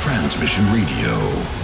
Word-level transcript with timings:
Transmission 0.00 0.64
Radio. 0.72 1.59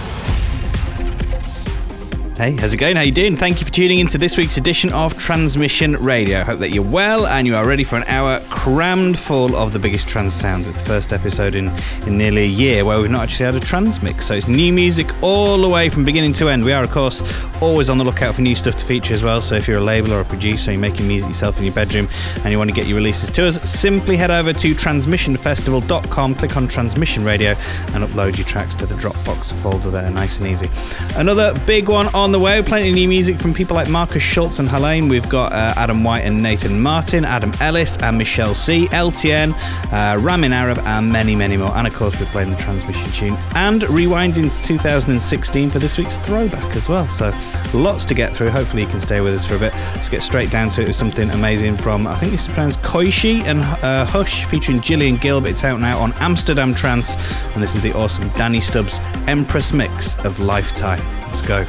Hey, 2.37 2.55
how's 2.55 2.71
it 2.71 2.77
going? 2.77 2.95
How 2.95 3.01
you 3.01 3.11
doing? 3.11 3.35
Thank 3.35 3.59
you 3.59 3.65
for 3.65 3.73
tuning 3.73 3.97
in 3.97 4.05
to 4.09 4.19
this 4.19 4.37
week's 4.37 4.57
edition 4.57 4.93
of 4.93 5.17
Transmission 5.17 5.93
Radio. 5.93 6.43
Hope 6.43 6.59
that 6.59 6.69
you're 6.69 6.83
well 6.83 7.25
and 7.25 7.47
you 7.47 7.55
are 7.55 7.65
ready 7.65 7.83
for 7.83 7.95
an 7.95 8.03
hour 8.03 8.39
crammed 8.47 9.17
full 9.17 9.55
of 9.55 9.73
the 9.73 9.79
biggest 9.79 10.07
trans 10.07 10.33
sounds. 10.33 10.67
It's 10.67 10.77
the 10.77 10.85
first 10.85 11.13
episode 11.13 11.55
in, 11.55 11.69
in 12.05 12.15
nearly 12.15 12.43
a 12.43 12.47
year 12.47 12.85
where 12.85 13.01
we've 13.01 13.09
not 13.09 13.23
actually 13.23 13.47
had 13.47 13.55
a 13.55 13.59
trans 13.59 14.03
mix, 14.03 14.27
so 14.27 14.35
it's 14.35 14.47
new 14.47 14.71
music 14.71 15.11
all 15.23 15.57
the 15.57 15.67
way 15.67 15.89
from 15.89 16.05
beginning 16.05 16.33
to 16.33 16.47
end. 16.47 16.63
We 16.63 16.73
are, 16.73 16.83
of 16.83 16.91
course, 16.91 17.23
always 17.59 17.89
on 17.89 17.97
the 17.97 18.03
lookout 18.03 18.35
for 18.35 18.41
new 18.41 18.55
stuff 18.55 18.77
to 18.77 18.85
feature 18.85 19.15
as 19.15 19.23
well. 19.23 19.41
So 19.41 19.55
if 19.55 19.67
you're 19.67 19.79
a 19.79 19.83
label 19.83 20.13
or 20.13 20.21
a 20.21 20.25
producer, 20.25 20.71
you're 20.71 20.79
making 20.79 21.07
music 21.07 21.29
yourself 21.29 21.57
in 21.57 21.63
your 21.63 21.73
bedroom 21.73 22.07
and 22.43 22.51
you 22.51 22.59
want 22.59 22.69
to 22.69 22.75
get 22.75 22.85
your 22.85 22.97
releases 22.97 23.31
to 23.31 23.47
us, 23.47 23.59
simply 23.67 24.15
head 24.15 24.29
over 24.29 24.53
to 24.53 24.75
transmissionfestival.com, 24.75 26.35
click 26.35 26.55
on 26.55 26.67
Transmission 26.67 27.23
Radio, 27.23 27.55
and 27.93 28.03
upload 28.03 28.37
your 28.37 28.45
tracks 28.45 28.75
to 28.75 28.85
the 28.85 28.93
Dropbox 28.93 29.53
folder 29.53 29.89
there, 29.89 30.11
nice 30.11 30.39
and 30.39 30.47
easy. 30.47 30.69
Another 31.15 31.59
big 31.65 31.89
one 31.89 32.05
on 32.13 32.26
the 32.31 32.39
way, 32.39 32.61
plenty 32.61 32.89
of 32.89 32.95
new 32.95 33.07
music 33.07 33.37
from 33.37 33.53
people 33.53 33.75
like 33.75 33.89
Markus 33.89 34.23
Schulz 34.23 34.59
and 34.59 34.67
Haliene. 34.67 35.09
We've 35.09 35.29
got 35.29 35.53
uh, 35.53 35.73
Adam 35.77 36.03
White 36.03 36.21
and 36.21 36.41
Nathan 36.41 36.81
Martin, 36.81 37.23
Adam 37.23 37.53
Ellis 37.61 37.95
and 37.97 38.17
Michelle 38.17 38.55
C, 38.55 38.87
LTN, 38.87 39.53
uh, 39.93 40.19
Ramin 40.19 40.51
Arab, 40.51 40.79
and 40.79 41.11
many, 41.11 41.35
many 41.35 41.57
more. 41.57 41.71
And 41.75 41.85
of 41.85 41.93
course, 41.93 42.19
we're 42.19 42.25
playing 42.27 42.49
the 42.49 42.57
transmission 42.57 43.11
tune 43.11 43.37
and 43.55 43.83
rewinding 43.83 44.49
to 44.49 44.67
2016 44.67 45.69
for 45.69 45.79
this 45.79 45.97
week's 45.97 46.17
throwback 46.17 46.75
as 46.75 46.89
well. 46.89 47.07
So 47.07 47.31
lots 47.73 48.03
to 48.05 48.13
get 48.13 48.33
through. 48.33 48.49
Hopefully, 48.49 48.81
you 48.83 48.89
can 48.89 48.99
stay 48.99 49.21
with 49.21 49.33
us 49.33 49.45
for 49.45 49.55
a 49.55 49.59
bit. 49.59 49.73
Let's 49.93 50.09
get 50.09 50.23
straight 50.23 50.49
down 50.49 50.69
to 50.71 50.81
it 50.81 50.87
with 50.87 50.95
something 50.95 51.29
amazing 51.29 51.77
from, 51.77 52.07
I 52.07 52.15
think 52.15 52.31
this 52.31 52.47
is 52.47 52.53
pronounced 52.53 52.81
Koishii 52.81 53.43
and 53.43 53.59
uh, 53.61 54.05
Hush 54.05 54.45
featuring 54.45 54.81
Gillian 54.81 55.17
Gilbert. 55.17 55.49
It's 55.49 55.63
out 55.63 55.79
now 55.79 55.99
on 55.99 56.13
Amsterdam 56.13 56.73
Trance, 56.73 57.15
and 57.53 57.61
this 57.61 57.75
is 57.75 57.81
the 57.83 57.93
awesome 57.93 58.27
Danny 58.29 58.59
Stubbs 58.59 58.99
Empress 59.27 59.71
mix 59.71 60.15
of 60.25 60.39
Lifetime. 60.39 61.01
Let's 61.27 61.41
go. 61.41 61.65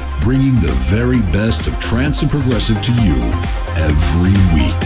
Bringing 0.49 0.67
the 0.67 0.73
very 0.85 1.21
best 1.31 1.67
of 1.67 1.79
trance 1.79 2.23
and 2.23 2.31
progressive 2.31 2.81
to 2.81 2.91
you 2.91 3.17
every 3.75 4.33
week. 4.55 4.79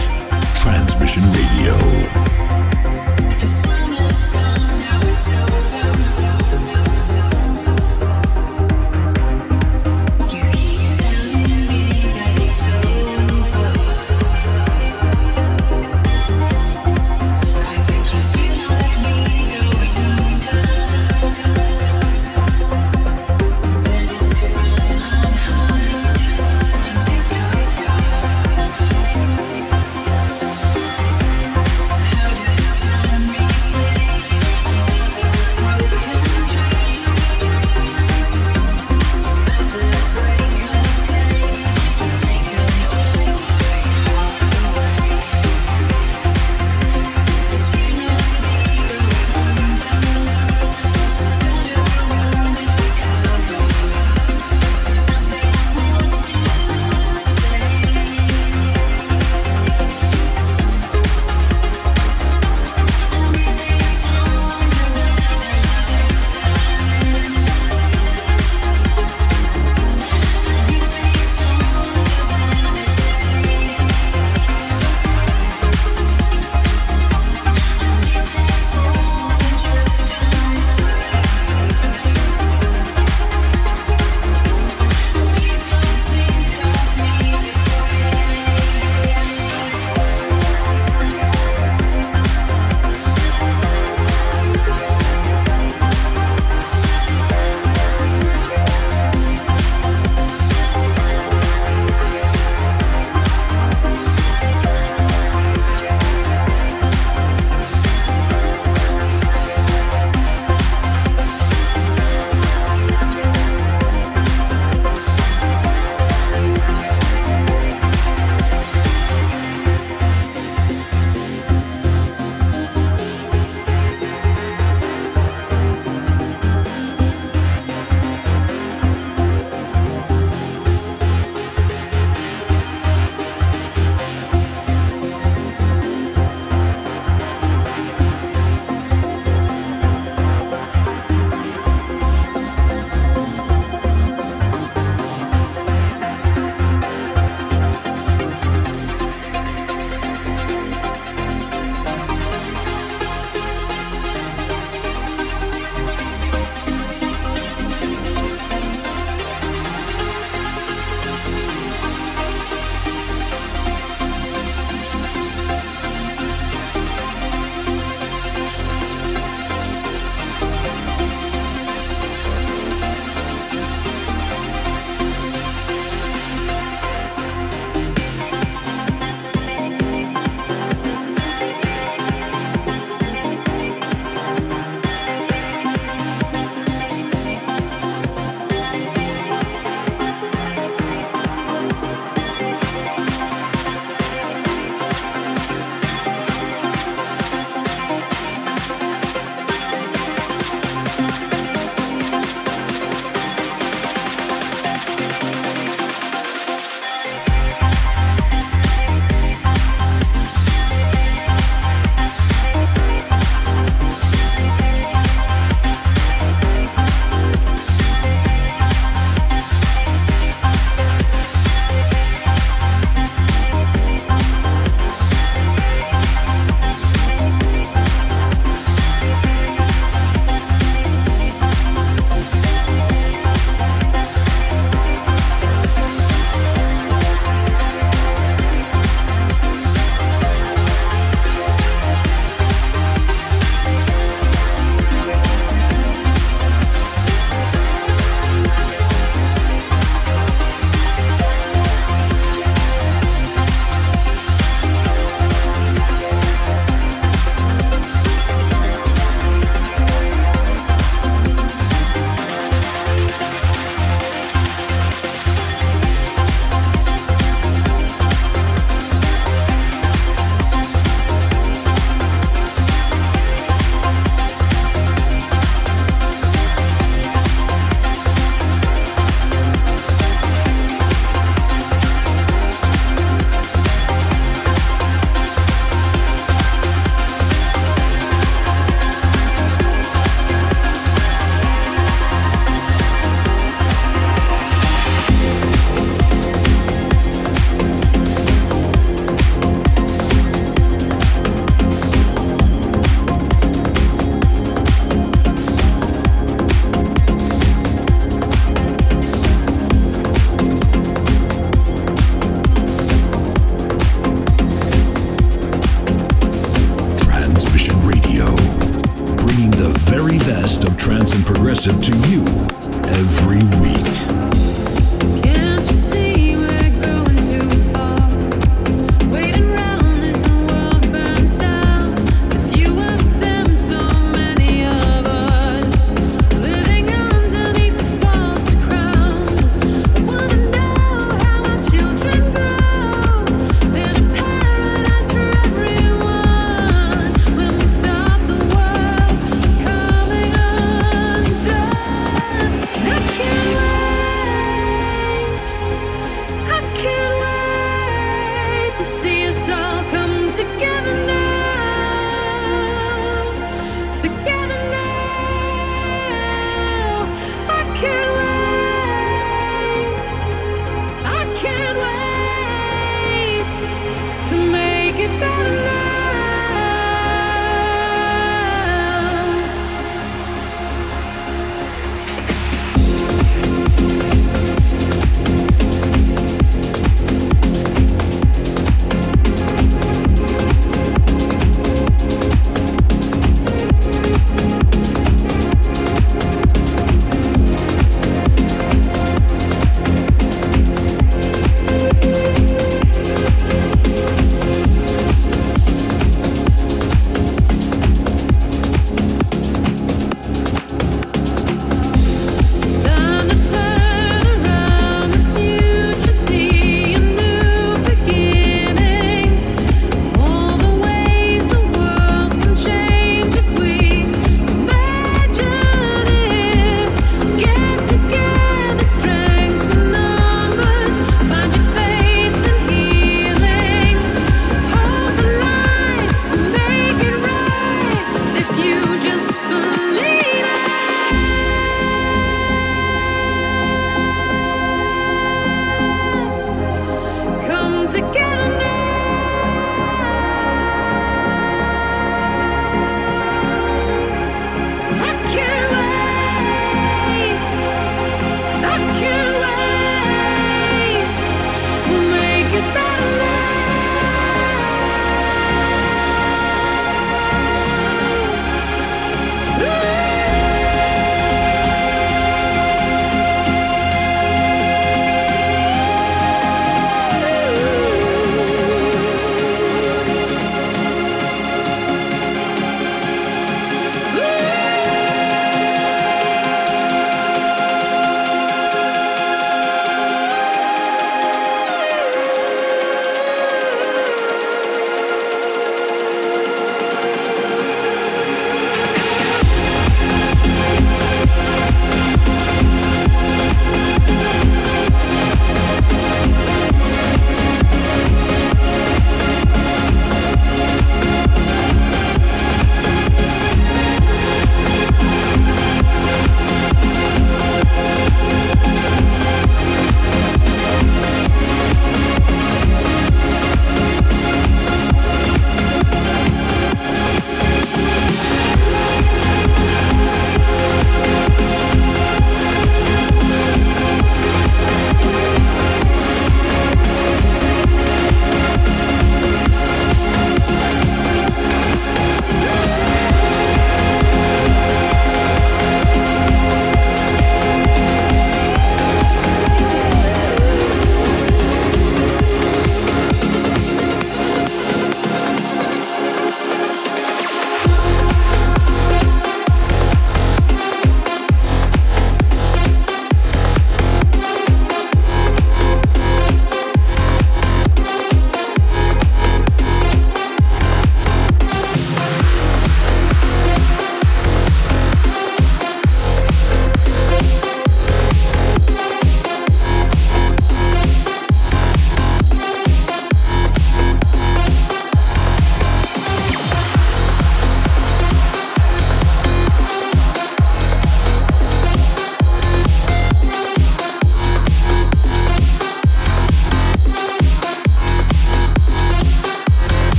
Transmission 0.60 1.22
Radio. 1.32 2.24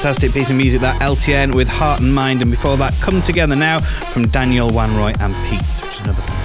Fantastic 0.00 0.32
piece 0.32 0.48
of 0.48 0.56
music 0.56 0.80
that 0.80 0.98
LTN 1.02 1.54
with 1.54 1.68
Heart 1.68 2.00
and 2.00 2.14
Mind, 2.14 2.40
and 2.40 2.50
before 2.50 2.78
that, 2.78 2.94
Come 3.02 3.20
Together 3.20 3.54
Now 3.54 3.80
from 3.80 4.28
Daniel 4.28 4.70
Wanrooy 4.70 5.14
and 5.20 5.34
Pete, 5.50 5.60
which 5.84 5.92
is 5.92 6.00
another. 6.00 6.39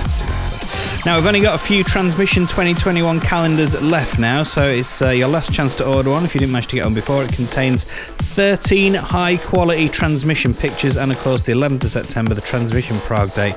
Now, 1.06 1.18
we've 1.18 1.28
only 1.28 1.42
got 1.42 1.54
a 1.54 1.64
few 1.64 1.84
Transmission 1.84 2.48
2021 2.48 3.20
calendars 3.20 3.80
left 3.80 4.18
now, 4.18 4.42
so 4.42 4.64
it's 4.64 5.04
uh, 5.04 5.10
your 5.10 5.28
last 5.28 5.54
chance 5.54 5.76
to 5.76 5.86
order 5.86 6.10
one 6.10 6.26
if 6.26 6.34
you 6.34 6.40
didn't 6.40 6.52
manage 6.52 6.66
to 6.70 6.78
get 6.78 6.84
one 6.84 6.96
before. 6.96 7.24
It 7.24 7.32
contains 7.32 7.84
13 7.84 8.96
high 8.96 9.38
quality 9.38 9.88
transmission 9.88 10.56
pictures, 10.56 10.98
and 10.98 11.12
of 11.12 11.20
course, 11.20 11.44
the 11.44 11.52
11th 11.52 11.84
of 11.84 11.92
September, 11.92 12.34
the 12.34 12.42
Transmission 12.42 12.98
Prague 13.02 13.32
date 13.36 13.56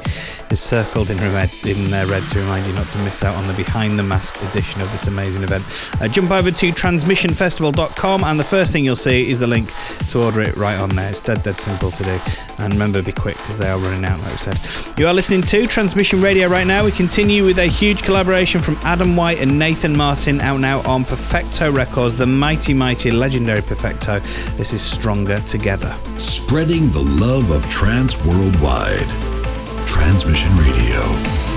is 0.51 0.61
circled 0.61 1.09
in 1.09 1.17
red, 1.17 1.51
in 1.65 1.93
uh, 1.93 2.05
red 2.07 2.23
to 2.29 2.39
remind 2.39 2.67
you 2.67 2.73
not 2.75 2.87
to 2.89 2.99
miss 2.99 3.23
out 3.25 3.35
on 3.35 3.47
the 3.47 3.55
behind 3.55 3.99
the 3.99 4.03
mask 4.03 4.37
edition 4.51 4.81
of 4.83 4.93
this 4.93 5.07
amazing 5.07 5.43
event. 5.43 5.65
Uh, 6.03 6.09
jump 6.09 6.31
over 6.31 6.51
to 6.51 6.71
transmissionfestival.com 6.71 8.25
and 8.25 8.39
the 8.39 8.45
first 8.45 8.73
thing 8.73 8.85
you'll 8.85 8.95
see 8.95 9.31
is 9.31 9.41
the 9.41 9.47
link 9.47 9.73
to 10.11 10.23
order 10.23 10.43
it 10.43 10.55
right 10.57 10.79
on 10.79 10.91
there. 10.91 11.11
It's 11.11 11.21
dead, 11.21 11.43
dead 11.43 11.57
simple 11.57 11.91
to 11.93 12.03
do. 12.03 12.19
And 12.59 12.73
remember, 12.73 13.03
be 13.03 13.13
quick 13.13 13.37
because 13.37 13.59
they 13.59 13.69
are 13.69 13.79
running 13.79 14.05
out, 14.05 14.21
like 14.21 14.33
I 14.33 14.37
said. 14.37 14.99
You 14.99 15.07
are 15.07 15.15
listening 15.15 15.43
to 15.43 15.67
Transmission 15.67 16.21
Radio 16.21 16.49
right 16.49 16.67
now. 16.67 16.85
We 16.85 16.93
continue 16.93 17.38
with 17.43 17.59
a 17.59 17.67
huge 17.67 18.03
collaboration 18.03 18.61
from 18.61 18.77
Adam 18.83 19.17
White 19.17 19.39
and 19.39 19.59
Nathan 19.59 19.97
Martin 19.97 20.41
out 20.41 20.61
now 20.61 20.81
on 20.83 21.05
Perfecto 21.05 21.71
Records, 21.71 22.17
the 22.17 22.27
mighty, 22.27 22.73
mighty, 22.73 23.11
legendary 23.11 23.63
Perfecto. 23.63 24.21
This 24.57 24.73
is 24.73 24.81
Stronger 24.81 25.41
Together. 25.41 25.95
Spreading 26.17 26.91
the 26.91 27.03
love 27.03 27.51
of 27.51 27.69
trance 27.71 28.17
worldwide. 28.25 29.09
Transmission 29.87 30.57
Radio. 30.57 31.48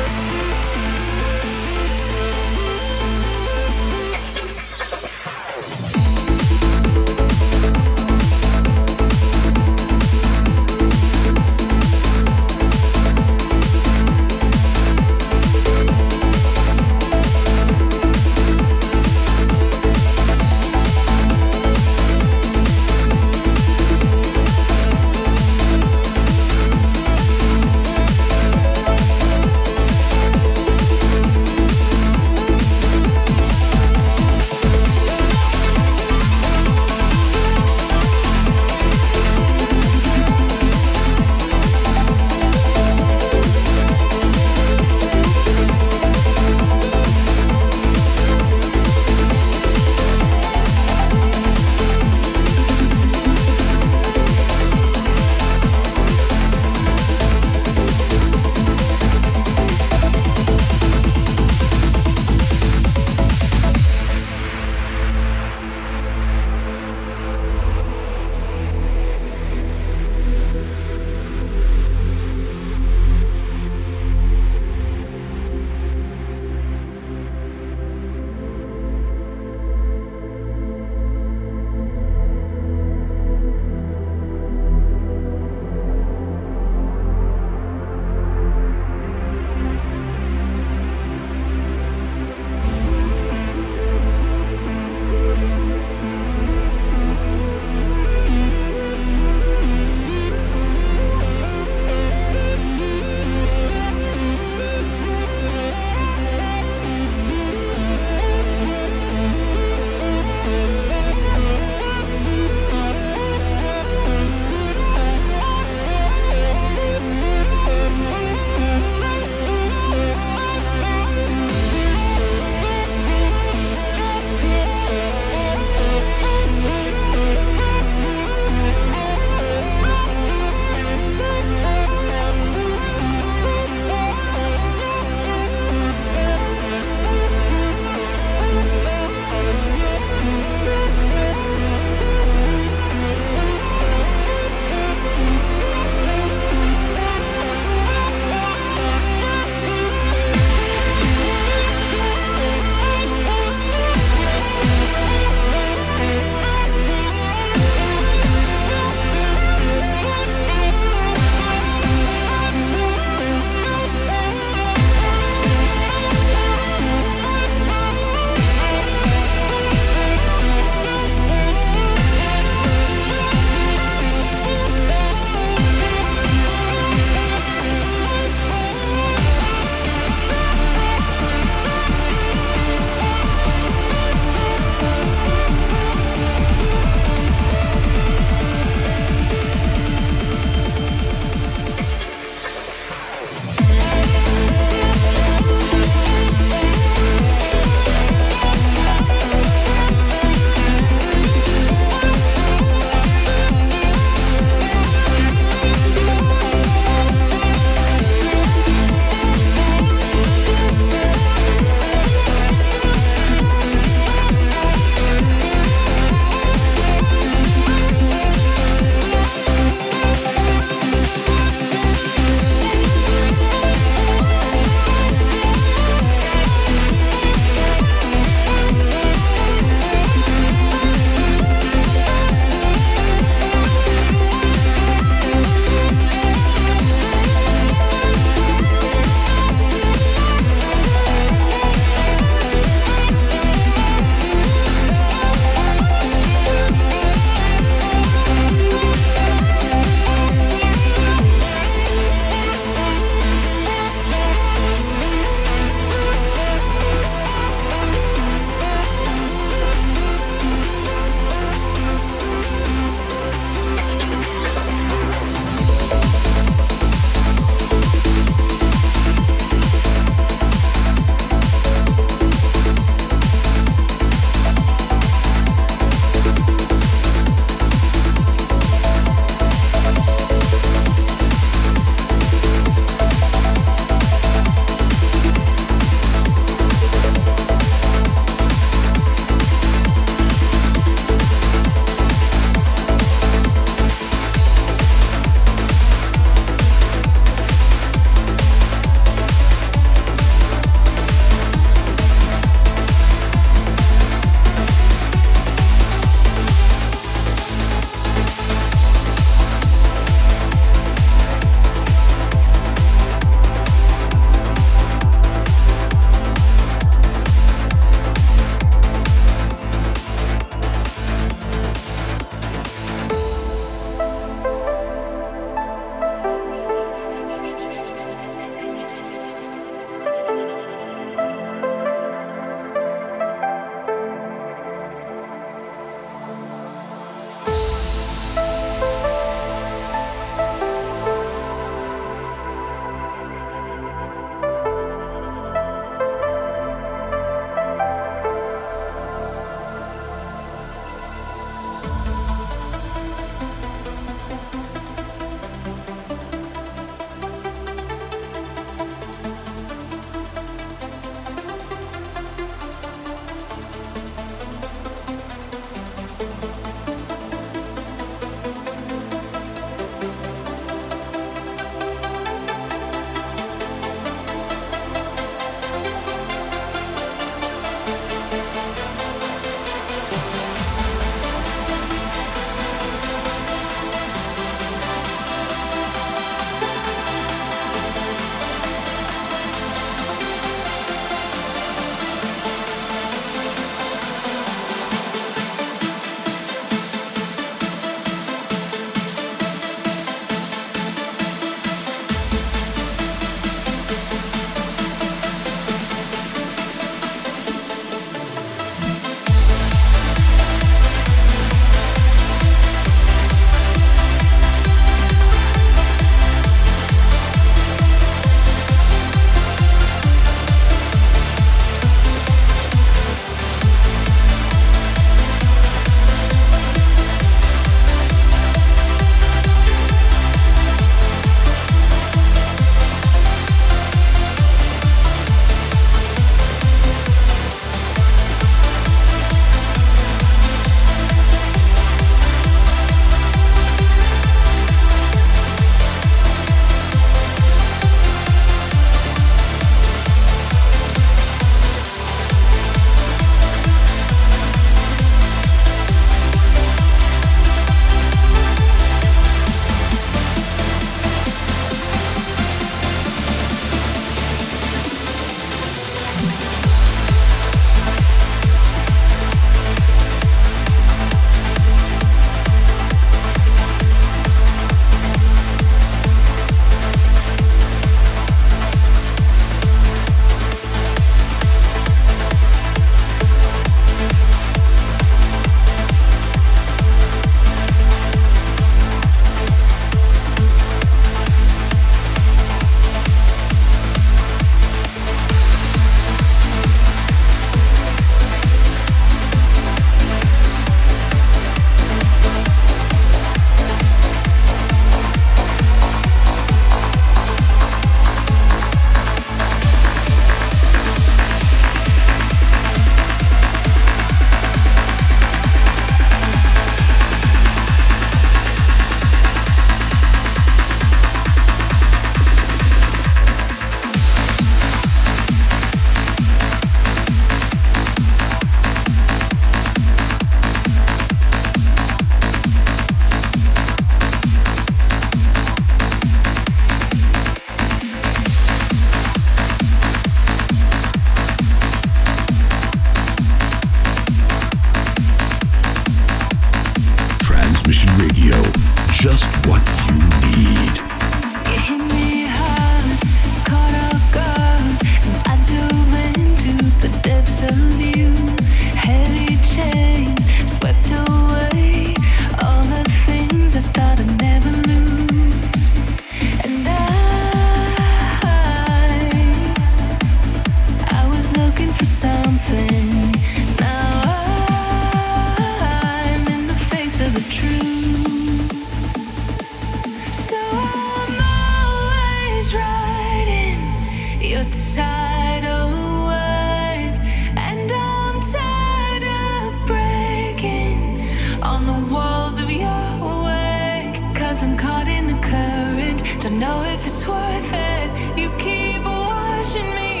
it's 597.01 597.09
worth 597.09 597.53
it. 597.53 598.19
You 598.19 598.29
keep 598.37 598.83
watching 598.83 599.73
me. 599.75 600.00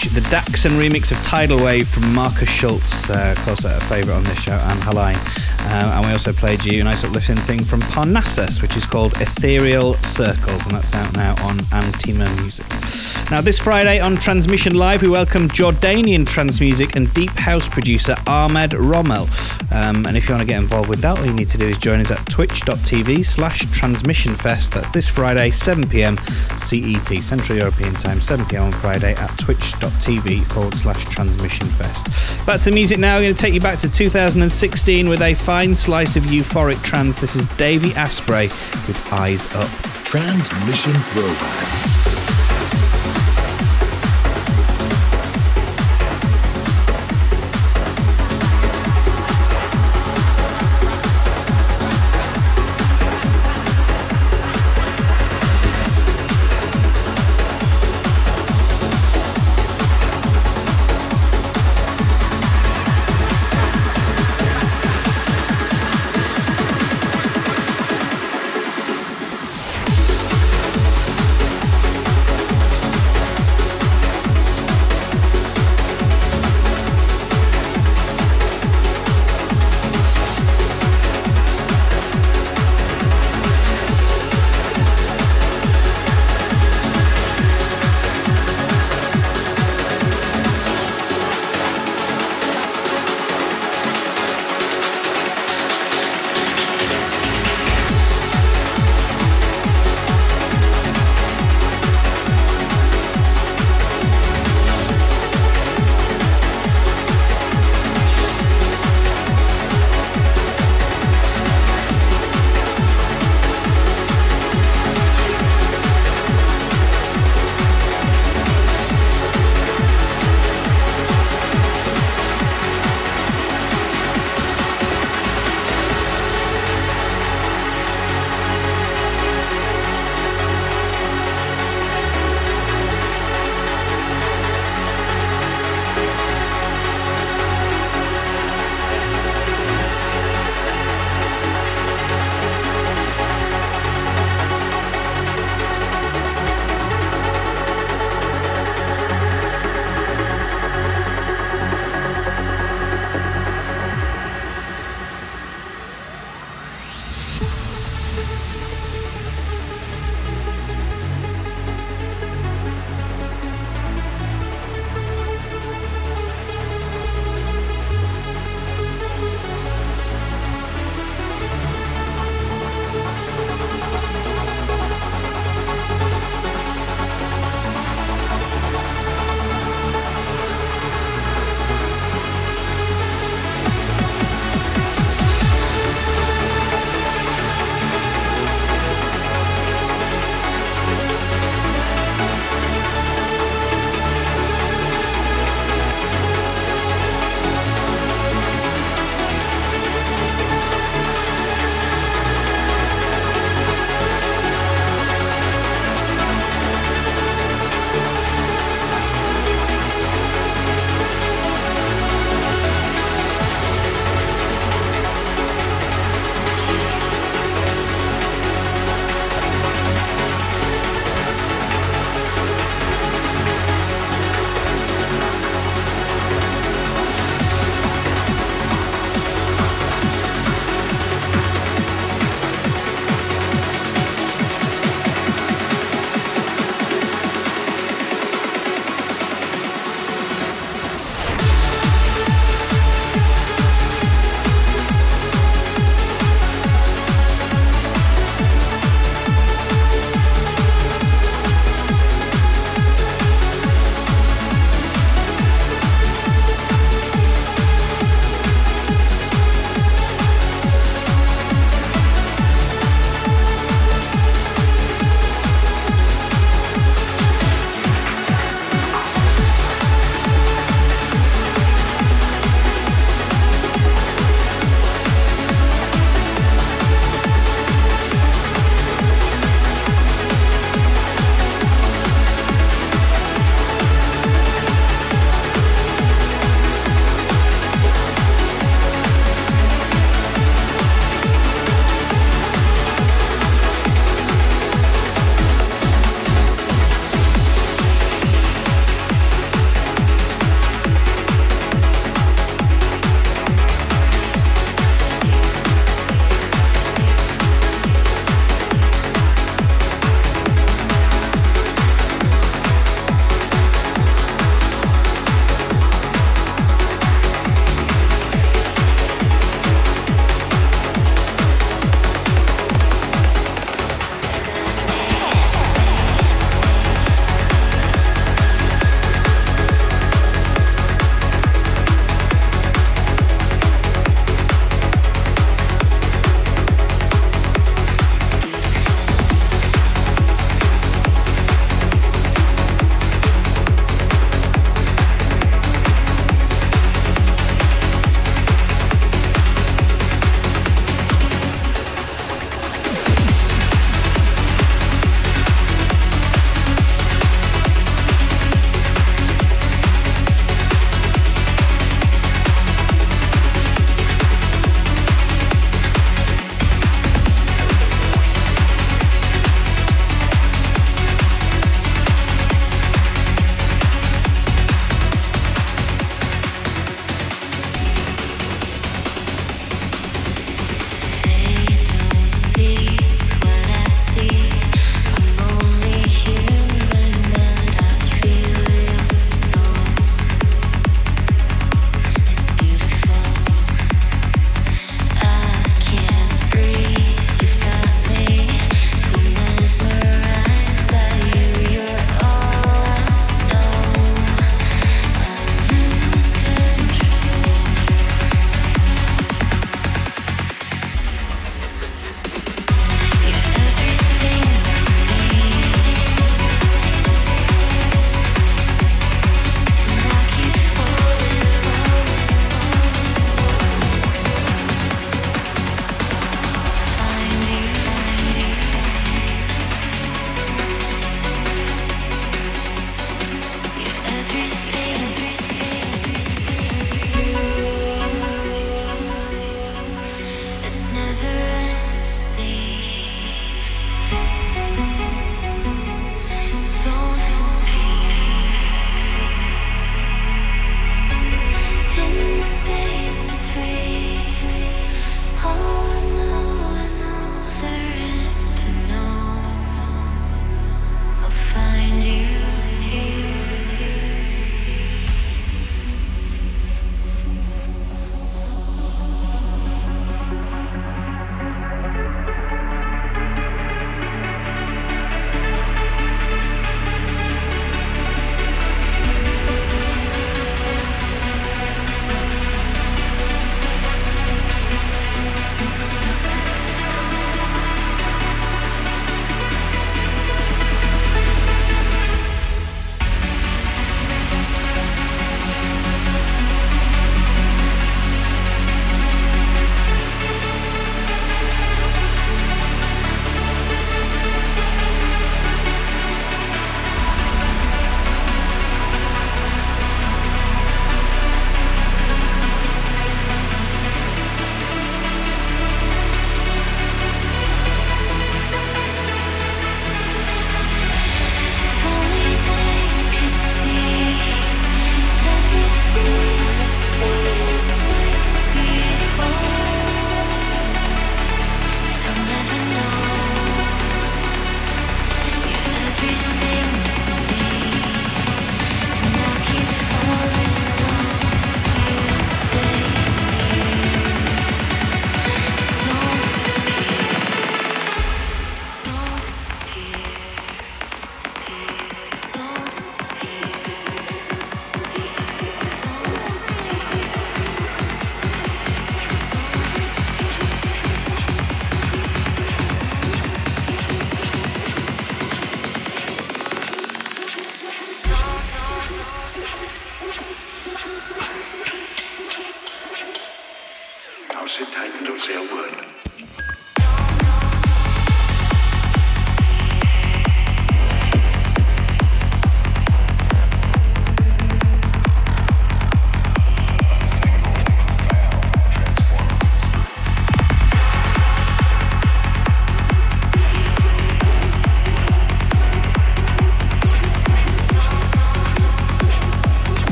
Huge, 0.00 0.12
the 0.14 0.20
Daxson 0.22 0.70
remix 0.78 1.10
of 1.12 1.22
Tidal 1.24 1.62
Wave 1.62 1.88
from 1.88 2.14
Markus 2.14 2.48
Schulz, 2.48 3.10
uh, 3.10 3.34
course 3.38 3.64
a 3.64 3.80
favourite 3.82 4.16
on 4.16 4.24
this 4.24 4.40
show, 4.40 4.52
and 4.52 4.80
Haliene. 4.80 5.16
Um, 5.66 5.90
and 5.90 6.06
we 6.06 6.12
also 6.12 6.32
played 6.32 6.64
you 6.64 6.80
a 6.80 6.84
nice 6.84 7.04
uplifting 7.04 7.36
thing 7.36 7.62
from 7.62 7.80
Parnassvs, 7.80 8.62
which 8.62 8.76
is 8.76 8.86
called 8.86 9.12
Ethereal 9.20 9.94
Circles, 10.02 10.62
and 10.62 10.72
that's 10.72 10.94
out 10.94 11.14
now 11.14 11.34
on 11.44 11.58
Antima 11.72 12.26
Music. 12.40 12.79
Now, 13.30 13.40
this 13.40 13.60
Friday 13.60 14.00
on 14.00 14.16
Transmission 14.16 14.74
Live, 14.74 15.02
we 15.02 15.08
welcome 15.08 15.46
Jordanian 15.46 16.26
trance 16.26 16.60
music 16.60 16.96
and 16.96 17.14
deep 17.14 17.30
house 17.30 17.68
producer 17.68 18.16
Ahmed 18.26 18.72
Romel. 18.72 19.30
Um, 19.72 20.04
and 20.04 20.16
if 20.16 20.28
you 20.28 20.34
want 20.34 20.40
to 20.40 20.52
get 20.52 20.60
involved 20.60 20.88
with 20.88 21.00
that, 21.02 21.16
all 21.16 21.24
you 21.24 21.32
need 21.32 21.48
to 21.50 21.56
do 21.56 21.68
is 21.68 21.78
join 21.78 22.00
us 22.00 22.10
at 22.10 22.18
twitch.tv 22.28 23.24
slash 23.24 23.62
transmissionfest. 23.66 24.72
That's 24.72 24.90
this 24.90 25.08
Friday, 25.08 25.50
7 25.50 25.88
pm 25.88 26.16
CET, 26.58 27.22
Central 27.22 27.56
European 27.56 27.94
Time, 27.94 28.20
7 28.20 28.46
pm 28.46 28.64
on 28.64 28.72
Friday 28.72 29.14
at 29.14 29.38
twitch.tv 29.38 30.44
forward 30.46 30.74
slash 30.74 31.06
transmissionfest. 31.06 32.44
Back 32.46 32.58
to 32.58 32.70
the 32.70 32.74
music 32.74 32.98
now. 32.98 33.14
We're 33.14 33.22
going 33.22 33.34
to 33.36 33.40
take 33.40 33.54
you 33.54 33.60
back 33.60 33.78
to 33.78 33.88
2016 33.88 35.08
with 35.08 35.22
a 35.22 35.34
fine 35.34 35.76
slice 35.76 36.16
of 36.16 36.24
euphoric 36.24 36.82
trance. 36.82 37.20
This 37.20 37.36
is 37.36 37.46
Davey 37.56 37.94
Asprey 37.94 38.48
with 38.88 39.00
Eyes 39.12 39.46
Up. 39.54 39.70
Transmission 40.02 40.94
Throwback. 40.94 42.19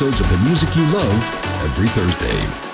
Episodes 0.00 0.20
of 0.22 0.30
the 0.30 0.48
music 0.48 0.74
you 0.76 0.82
love 0.94 1.62
every 1.62 1.86
Thursday. 1.88 2.69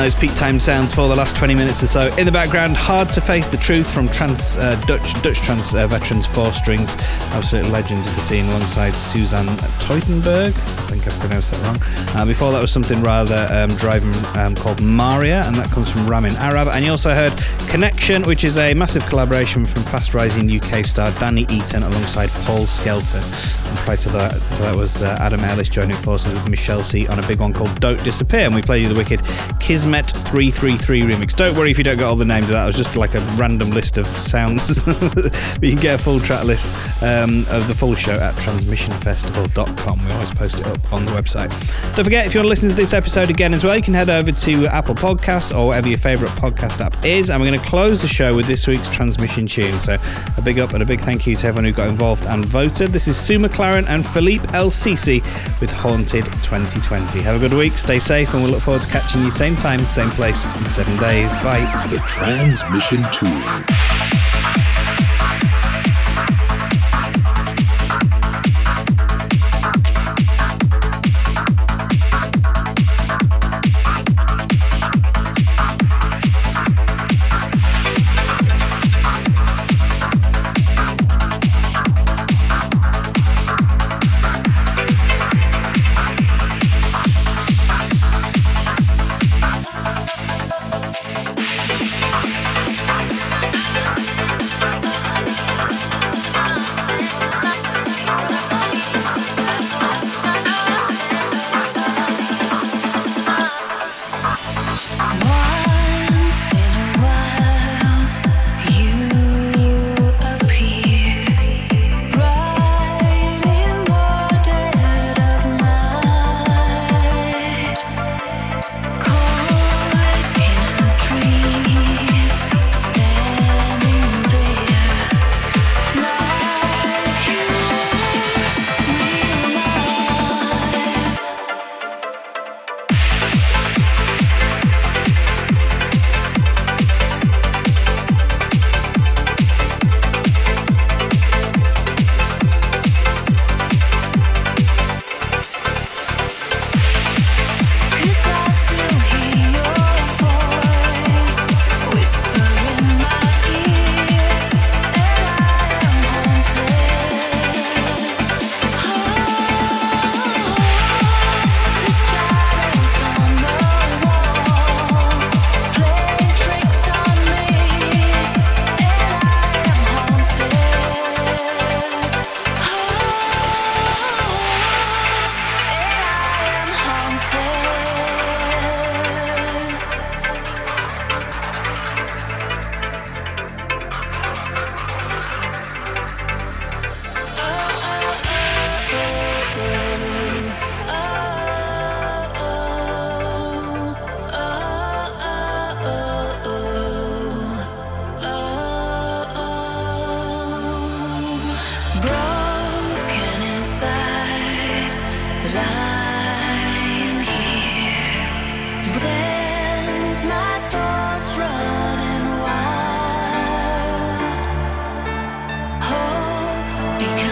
Those 0.00 0.14
peak 0.14 0.34
time 0.34 0.58
sounds 0.58 0.94
for 0.94 1.08
the 1.08 1.14
last 1.14 1.36
20 1.36 1.54
minutes 1.54 1.82
or 1.82 1.86
so. 1.86 2.10
In 2.16 2.24
the 2.24 2.32
background, 2.32 2.74
Hard 2.74 3.10
to 3.10 3.20
Face 3.20 3.46
the 3.46 3.58
Truth 3.58 3.92
from 3.92 4.08
trance, 4.08 4.56
uh, 4.56 4.76
Dutch 4.86 5.12
Dutch 5.20 5.42
trance 5.42 5.74
uh, 5.74 5.86
veterans 5.88 6.24
Four 6.24 6.54
Strings, 6.54 6.94
absolute 7.32 7.66
legends 7.66 8.08
of 8.08 8.14
the 8.14 8.22
scene 8.22 8.46
alongside 8.46 8.94
Susanne 8.94 9.46
Teutenberg. 9.78 10.54
I 10.54 10.86
think 10.88 11.06
I 11.06 11.10
pronounced 11.18 11.50
that 11.50 11.62
wrong. 11.62 12.16
Uh, 12.16 12.24
before 12.24 12.50
that 12.50 12.62
was 12.62 12.72
something 12.72 13.02
rather 13.02 13.46
um, 13.50 13.76
driving 13.76 14.14
um, 14.40 14.54
called 14.54 14.80
Marya, 14.80 15.42
and 15.44 15.54
that 15.56 15.70
comes 15.70 15.90
from 15.90 16.06
Ramin 16.06 16.34
Arab. 16.36 16.68
And 16.68 16.82
you 16.82 16.92
also 16.92 17.12
heard 17.12 17.36
Connection, 17.68 18.22
which 18.22 18.42
is 18.42 18.56
a 18.56 18.72
massive 18.72 19.04
collaboration 19.04 19.66
from 19.66 19.82
fast 19.82 20.14
rising 20.14 20.50
UK 20.50 20.82
star 20.82 21.12
Danny 21.20 21.42
Eaton 21.50 21.82
alongside 21.82 22.30
Paul 22.46 22.66
Skelton. 22.66 23.22
And 23.22 23.78
prior 23.80 23.98
to 23.98 24.08
that, 24.08 24.32
so 24.54 24.62
that 24.62 24.74
was 24.74 25.02
uh, 25.02 25.18
Adam 25.20 25.40
Ellis 25.40 25.68
joining 25.68 25.96
forces 25.98 26.32
with 26.32 26.48
Michelle 26.48 26.82
C 26.82 27.06
on 27.06 27.18
a 27.22 27.26
big 27.28 27.38
one 27.38 27.52
called 27.52 27.78
Don't 27.80 28.02
Disappear. 28.02 28.40
And 28.40 28.54
we 28.54 28.62
played 28.62 28.82
you 28.82 28.88
the 28.88 28.94
wicked 28.94 29.22
Kismet 29.60 29.89
333 29.92 31.02
remix. 31.02 31.34
Don't 31.34 31.56
worry 31.56 31.70
if 31.70 31.78
you 31.78 31.84
don't 31.84 31.96
get 31.96 32.06
all 32.06 32.16
the 32.16 32.24
names 32.24 32.46
of 32.46 32.52
that, 32.52 32.62
it 32.62 32.66
was 32.66 32.76
just 32.76 32.96
like 32.96 33.14
a 33.14 33.20
random 33.36 33.70
list 33.70 33.98
of 33.98 34.06
sounds. 34.06 34.84
but 34.84 35.62
you 35.62 35.72
can 35.72 35.80
get 35.80 36.00
a 36.00 36.02
full 36.02 36.20
track 36.20 36.44
list 36.44 36.68
um, 37.02 37.46
of 37.48 37.66
the 37.66 37.74
full 37.74 37.94
show 37.94 38.12
at 38.12 38.34
transmissionfestival.com. 38.36 40.04
We 40.04 40.12
always 40.12 40.32
post 40.32 40.60
it 40.60 40.66
up 40.66 40.92
on 40.92 41.06
the 41.06 41.12
website. 41.12 41.50
Don't 41.94 42.04
forget, 42.04 42.26
if 42.26 42.34
you 42.34 42.38
want 42.38 42.46
to 42.46 42.50
listen 42.50 42.68
to 42.68 42.74
this 42.74 42.92
episode 42.92 43.30
again 43.30 43.52
as 43.52 43.64
well, 43.64 43.76
you 43.76 43.82
can 43.82 43.94
head 43.94 44.08
over 44.08 44.30
to 44.30 44.66
Apple 44.68 44.94
Podcasts 44.94 45.56
or 45.56 45.68
whatever 45.68 45.88
your 45.88 45.98
favourite 45.98 46.34
podcast 46.36 46.80
app 46.80 47.04
is. 47.04 47.30
And 47.30 47.40
we're 47.40 47.48
going 47.48 47.60
to 47.60 47.66
close 47.66 48.00
the 48.00 48.08
show 48.08 48.34
with 48.34 48.46
this 48.46 48.66
week's 48.66 48.94
transmission 48.94 49.46
tune. 49.46 49.80
So 49.80 49.98
a 50.36 50.42
big 50.42 50.60
up 50.60 50.72
and 50.72 50.82
a 50.82 50.86
big 50.86 51.00
thank 51.00 51.26
you 51.26 51.34
to 51.36 51.46
everyone 51.48 51.64
who 51.64 51.72
got 51.72 51.88
involved 51.88 52.26
and 52.26 52.44
voted. 52.44 52.90
This 52.90 53.08
is 53.08 53.18
Sue 53.18 53.38
McLaren 53.38 53.88
and 53.88 54.06
Philippe 54.06 54.44
Sisi 54.46 55.20
with 55.60 55.70
Haunted 55.70 56.26
2020. 56.26 57.20
Have 57.22 57.36
a 57.42 57.48
good 57.48 57.56
week, 57.56 57.72
stay 57.72 57.98
safe, 57.98 58.32
and 58.32 58.42
we'll 58.42 58.52
look 58.52 58.62
forward 58.62 58.82
to 58.82 58.88
catching 58.88 59.22
you 59.22 59.30
same 59.30 59.56
time, 59.56 59.79
same 59.86 60.10
place 60.10 60.46
in 60.56 60.68
seven 60.68 60.96
days. 60.98 61.32
Bye. 61.42 61.60
The 61.88 62.02
Transmission 62.06 63.04
Tune. 63.12 64.00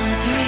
Becomes 0.09 0.27
real. 0.27 0.48